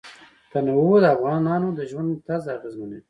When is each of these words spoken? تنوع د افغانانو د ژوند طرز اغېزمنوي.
تنوع 0.51 0.93
د 1.03 1.05
افغانانو 1.15 1.67
د 1.77 1.79
ژوند 1.89 2.09
طرز 2.27 2.45
اغېزمنوي. 2.55 2.99